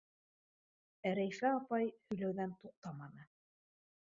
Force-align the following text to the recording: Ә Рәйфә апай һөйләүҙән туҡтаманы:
Ә 1.09 1.11
Рәйфә 1.19 1.51
апай 1.59 1.93
һөйләүҙән 1.93 2.57
туҡтаманы: 2.65 3.31